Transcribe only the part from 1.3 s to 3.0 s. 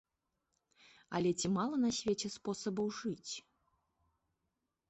ці мала на свеце спосабаў